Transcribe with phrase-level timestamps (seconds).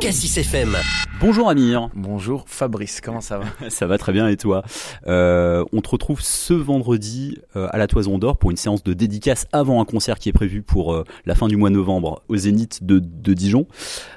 [0.00, 1.09] Cassis FM.
[1.20, 1.90] Bonjour Amir.
[1.94, 4.62] Bonjour Fabrice, comment ça va Ça va très bien et toi
[5.06, 8.94] euh, On te retrouve ce vendredi euh, à la Toison d'Or pour une séance de
[8.94, 12.22] dédicace avant un concert qui est prévu pour euh, la fin du mois de novembre
[12.28, 13.66] au Zénith de, de Dijon.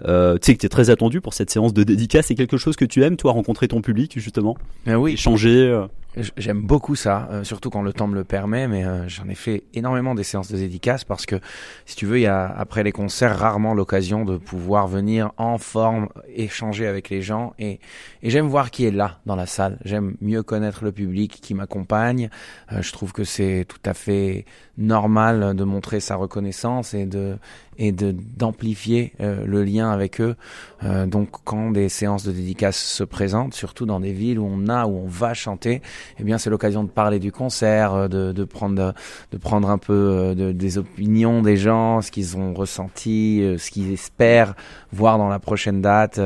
[0.00, 0.06] Tu
[0.42, 2.26] sais que tu es très attendu pour cette séance de dédicace.
[2.26, 4.56] C'est quelque chose que tu aimes, toi, rencontrer ton public justement
[4.88, 5.86] Oui, Échanger
[6.36, 9.34] j'aime beaucoup ça, euh, surtout quand le temps me le permet, mais euh, j'en ai
[9.34, 11.36] fait énormément des séances de dédicaces parce que,
[11.86, 15.58] si tu veux, il y a après les concerts rarement l'occasion de pouvoir venir en
[15.58, 17.80] forme, échanger avec les gens et,
[18.22, 19.78] j'aime voir qui est là dans la salle.
[19.84, 22.30] J'aime mieux connaître le public qui m'accompagne.
[22.72, 24.44] Euh, je trouve que c'est tout à fait
[24.76, 27.36] normal de montrer sa reconnaissance et de
[27.80, 30.34] et de d'amplifier euh, le lien avec eux.
[30.82, 34.68] Euh, donc quand des séances de dédicaces se présentent, surtout dans des villes où on
[34.68, 35.80] a où on va chanter,
[36.18, 38.94] eh bien c'est l'occasion de parler du concert, de, de prendre
[39.30, 43.92] de prendre un peu de, des opinions des gens, ce qu'ils ont ressenti, ce qu'ils
[43.92, 44.54] espèrent
[44.92, 46.20] voir dans la prochaine date.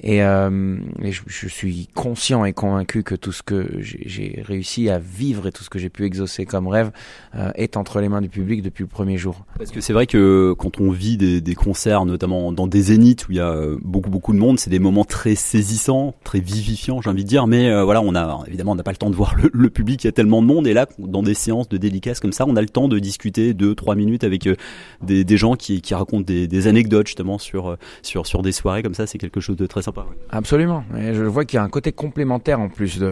[0.00, 4.88] Et, euh, et je, je suis conscient et convaincu que tout ce que j'ai réussi
[4.90, 6.90] à vivre et tout ce que j'ai pu exaucer comme rêve
[7.34, 9.44] euh, est entre les mains du public depuis le premier jour.
[9.58, 13.28] Parce que c'est vrai que quand on vit des, des concerts, notamment dans des zéniths
[13.28, 16.40] où il y a euh, beaucoup beaucoup de monde, c'est des moments très saisissants, très
[16.40, 17.46] vivifiants, j'ai envie de dire.
[17.46, 19.70] Mais euh, voilà, on a évidemment on n'a pas le temps de voir le, le
[19.70, 20.66] public, il y a tellement de monde.
[20.66, 23.54] Et là, dans des séances de dédicaces comme ça, on a le temps de discuter
[23.54, 24.56] deux trois minutes avec euh,
[25.02, 28.52] des, des gens qui, qui racontent des, des anecdotes justement sur euh, sur sur des
[28.52, 29.06] soirées comme ça.
[29.06, 29.85] C'est quelque chose de très
[30.30, 30.84] Absolument.
[30.94, 33.02] Je vois qu'il y a un côté complémentaire en plus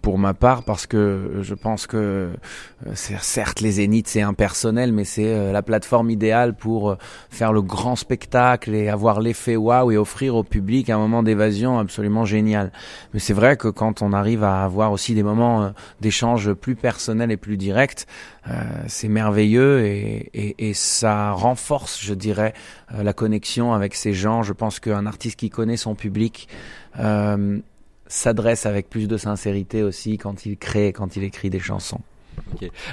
[0.00, 5.04] pour ma part parce que je pense que euh, certes les zéniths c'est impersonnel mais
[5.04, 6.96] c'est euh, la plateforme idéale pour euh,
[7.30, 11.78] faire le grand spectacle et avoir l'effet waouh et offrir au public un moment d'évasion
[11.78, 12.72] absolument génial.
[13.14, 17.30] Mais c'est vrai que quand on arrive à avoir aussi des moments d'échange plus personnels
[17.30, 18.06] et plus directs,
[18.86, 22.54] c'est merveilleux et, ça renforce, je dirais,
[22.90, 24.42] la connexion avec ces gens.
[24.42, 26.21] Je pense qu'un artiste qui connaît son public
[26.98, 27.58] euh,
[28.06, 32.00] s'adresse avec plus de sincérité aussi quand il crée, quand il écrit des chansons.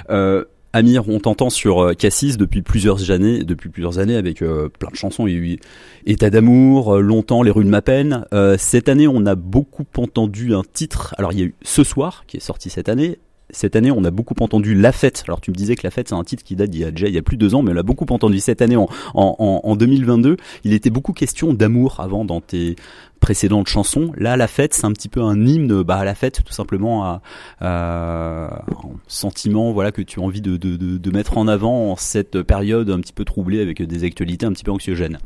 [0.08, 4.90] Euh, Amir, on t'entend sur euh, Cassis depuis plusieurs années, depuis plusieurs années avec plein
[4.90, 5.26] de chansons.
[5.26, 5.58] Il y
[6.06, 8.24] État d'amour, longtemps les rues de ma peine.
[8.56, 11.14] Cette année, on a beaucoup entendu un titre.
[11.18, 13.18] Alors il y a eu Ce soir qui est sorti cette année.
[13.52, 15.24] Cette année, on a beaucoup entendu La Fête.
[15.26, 16.90] Alors tu me disais que La Fête, c'est un titre qui date d'il y a
[16.90, 18.76] déjà il y a plus de deux ans, mais on l'a beaucoup entendu cette année
[18.76, 20.36] en, en, en, en 2022.
[20.64, 22.76] Il était beaucoup question d'amour avant dans tes
[23.20, 24.12] précédentes chansons.
[24.16, 27.04] Là, La Fête, c'est un petit peu un hymne bah, à la fête, tout simplement,
[27.04, 27.22] à,
[27.60, 28.62] à un
[29.06, 32.42] sentiment voilà, que tu as envie de, de, de, de mettre en avant en cette
[32.42, 35.18] période un petit peu troublée avec des actualités un petit peu anxiogènes.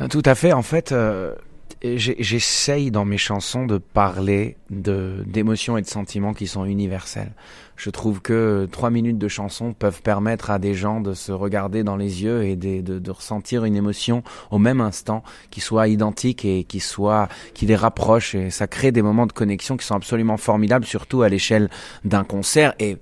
[0.00, 0.52] Euh, Tout à fait.
[0.52, 1.34] En fait, euh,
[1.82, 7.32] j'essaye dans mes chansons de parler de d'émotions et de sentiments qui sont universels.
[7.76, 11.84] Je trouve que trois minutes de chanson peuvent permettre à des gens de se regarder
[11.84, 16.44] dans les yeux et de, de, ressentir une émotion au même instant qui soit identique
[16.44, 19.94] et qui soit qui les rapproche et ça crée des moments de connexion qui sont
[19.94, 21.68] absolument formidables, surtout à l'échelle
[22.04, 22.96] d'un concert et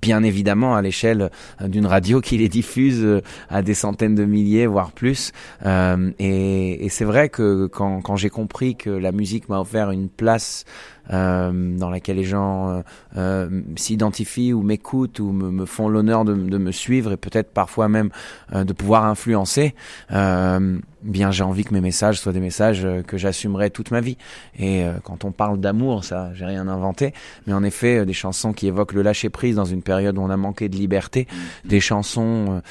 [0.00, 1.30] bien évidemment à l'échelle
[1.60, 5.32] euh, d'une radio qui les diffuse euh, à des centaines de milliers, voire plus.
[5.66, 9.90] Euh, et et c'est vrai que quand, quand j'ai compris que la musique m'a offert
[9.90, 10.64] une place
[11.12, 12.82] euh, dans laquelle les gens euh,
[13.16, 17.52] euh, s'identifient ou m'écoutent ou me, me font l'honneur de, de me suivre et peut-être
[17.52, 18.10] parfois même
[18.54, 19.74] euh, de pouvoir influencer,
[20.12, 24.16] euh, bien j'ai envie que mes messages soient des messages que j'assumerai toute ma vie.
[24.58, 27.12] Et quand on parle d'amour, ça, j'ai rien inventé,
[27.46, 30.30] mais en effet, des chansons qui évoquent le lâcher prise dans une période où on
[30.30, 31.26] a manqué de liberté,
[31.64, 32.62] des chansons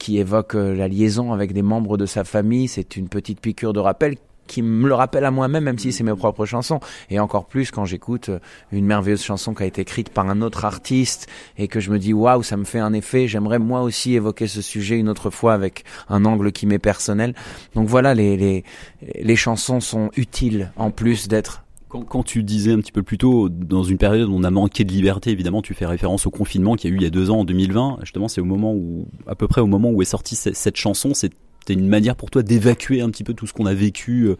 [0.00, 3.80] qui évoquent la liaison avec des membres de sa famille, c'est une petite piqûre de
[3.80, 6.80] rappel qui me le rappelle à moi-même, même si c'est mes propres chansons.
[7.10, 8.38] Et encore plus quand j'écoute euh,
[8.72, 11.98] une merveilleuse chanson qui a été écrite par un autre artiste et que je me
[11.98, 13.28] dis waouh, ça me fait un effet.
[13.28, 17.34] J'aimerais moi aussi évoquer ce sujet une autre fois avec un angle qui m'est personnel.
[17.74, 18.64] Donc voilà, les, les,
[19.14, 23.48] les chansons sont utiles en plus d'être Quand, tu disais un petit peu plus tôt,
[23.48, 26.74] dans une période où on a manqué de liberté, évidemment, tu fais référence au confinement
[26.74, 27.98] qu'il y a eu il y a deux ans, en 2020.
[28.02, 31.12] Justement, c'est au moment où, à peu près au moment où est sortie cette, chanson,
[31.66, 34.36] c'était une manière pour toi d'évacuer un petit peu tout ce qu'on a vécu euh,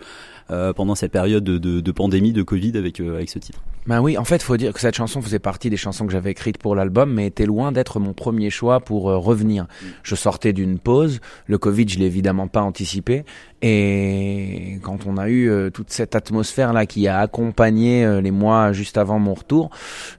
[0.53, 3.65] euh, pendant cette période de, de, de pandémie, de Covid avec, euh, avec ce titre?
[3.89, 6.31] Ben oui, en fait, faut dire que cette chanson faisait partie des chansons que j'avais
[6.31, 9.67] écrites pour l'album, mais était loin d'être mon premier choix pour euh, revenir.
[10.05, 13.25] Je sortais d'une pause, le Covid, je l'ai évidemment pas anticipé,
[13.61, 18.99] et quand on a eu toute cette atmosphère là qui a accompagné les mois juste
[18.99, 19.71] avant mon retour,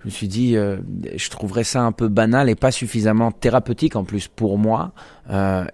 [0.01, 4.05] je me suis dit, je trouverais ça un peu banal et pas suffisamment thérapeutique en
[4.05, 4.91] plus pour moi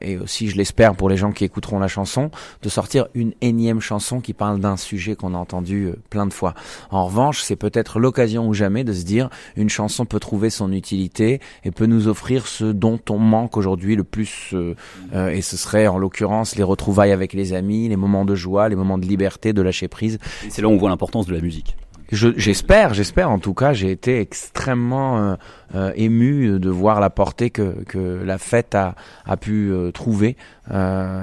[0.01, 2.31] et aussi je l'espère pour les gens qui écouteront la chanson,
[2.61, 6.33] de sortir une énième chanson qui parle d'un sujet qu'on a entendu euh, plein de
[6.33, 6.53] fois.
[6.91, 10.71] En revanche, c'est peut-être l'occasion ou jamais de se dire une chanson peut trouver son
[10.71, 14.75] utilité et peut nous offrir ce dont on manque aujourd'hui le plus, euh,
[15.13, 18.69] euh, et ce serait en l'occurrence les retrouvailles avec les amis, les moments de joie,
[18.69, 20.19] les moments de liberté, de lâcher prise.
[20.49, 21.75] C'est là où on voit l'importance de la musique.
[22.11, 25.35] J'espère, j'espère en tout cas, j'ai été extrêmement euh,
[25.73, 28.95] euh, ému de voir la portée que, que la fête a,
[29.25, 30.35] a pu euh, trouver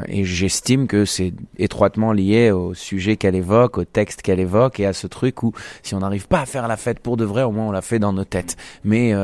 [0.09, 4.87] et j'estime que c'est étroitement lié au sujet qu'elle évoque, au texte qu'elle évoque et
[4.87, 7.43] à ce truc où si on n'arrive pas à faire la fête pour de vrai,
[7.43, 8.59] au moins on l'a fait dans nos têtes.
[8.85, 9.15] Mais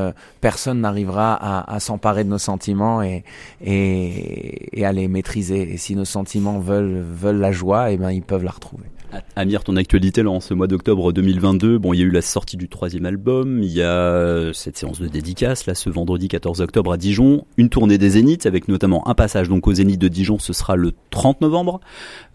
[0.40, 3.24] personne n'arrivera à, à s'emparer de nos sentiments et,
[3.62, 5.74] et, et, à les maîtriser.
[5.74, 8.86] Et si nos sentiments veulent, veulent la joie, et eh ben ils peuvent la retrouver.
[9.34, 12.22] Amir, ton actualité là en ce mois d'octobre 2022, bon il y a eu la
[12.22, 16.60] sortie du troisième album, il y a cette séance de dédicace là ce vendredi 14
[16.60, 20.08] octobre à Dijon, une tournée des Zéniths avec notamment un passage donc au Zénith de
[20.08, 21.80] Dijon, ce sera le 30 novembre.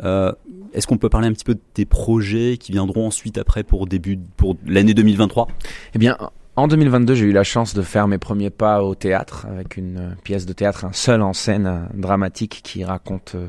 [0.03, 0.31] Euh,
[0.73, 3.85] Est-ce qu'on peut parler un petit peu de tes projets qui viendront ensuite après pour
[3.87, 5.47] début pour l'année 2023
[5.93, 6.17] Eh bien
[6.57, 10.17] en 2022, j'ai eu la chance de faire mes premiers pas au théâtre avec une
[10.21, 13.47] pièce de théâtre, un seul en scène dramatique qui raconte euh,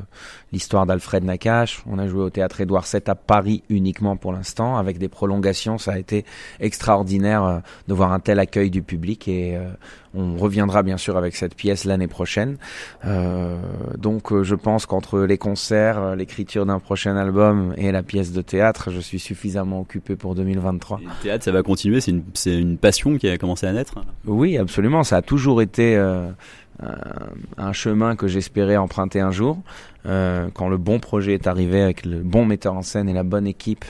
[0.53, 1.83] l'histoire d'Alfred Nakache.
[1.85, 5.77] On a joué au théâtre Édouard VII à Paris uniquement pour l'instant, avec des prolongations.
[5.77, 6.23] Ça a été
[6.61, 7.59] extraordinaire euh,
[7.89, 9.67] de voir un tel accueil du public et euh,
[10.13, 12.57] on reviendra bien sûr avec cette pièce l'année prochaine.
[13.97, 18.91] donc je pense qu'entre les concerts, l'écriture d'un prochain album et la pièce de théâtre,
[18.91, 20.99] je suis suffisamment occupé pour 2023.
[20.99, 23.95] le théâtre, ça va continuer, c'est une, une passion qui a commencé à naître
[24.25, 25.03] Oui, absolument.
[25.03, 26.29] Ça a toujours été euh,
[27.57, 29.59] un chemin que j'espérais emprunter un jour.
[30.05, 33.23] Euh, quand le bon projet est arrivé avec le bon metteur en scène et la
[33.23, 33.85] bonne équipe,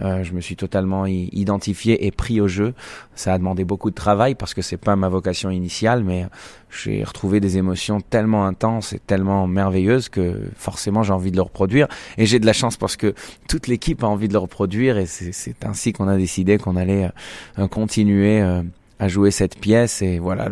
[0.00, 2.72] euh, je me suis totalement identifié et pris au jeu.
[3.14, 6.26] Ça a demandé beaucoup de travail parce que c'est pas ma vocation initiale, mais
[6.70, 11.42] j'ai retrouvé des émotions tellement intenses et tellement merveilleuses que forcément j'ai envie de le
[11.42, 11.88] reproduire.
[12.16, 13.14] Et j'ai de la chance parce que
[13.48, 17.10] toute l'équipe a envie de le reproduire et c'est ainsi qu'on a décidé qu'on allait
[17.58, 18.62] euh, continuer euh,
[18.98, 20.48] à jouer cette pièce et voilà,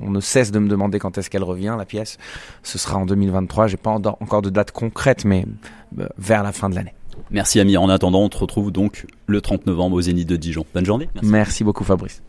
[0.00, 2.18] on, ne cesse de me demander quand est-ce qu'elle revient la pièce.
[2.62, 3.68] Ce sera en 2023.
[3.68, 5.46] J'ai pas encore de date concrète, mais
[5.98, 6.94] euh, vers la fin de l'année.
[7.30, 7.82] Merci Amir.
[7.82, 10.64] En attendant, on te retrouve donc le 30 novembre au Zénith de Dijon.
[10.74, 11.08] Bonne journée.
[11.22, 12.22] Merci beaucoup Fabrice.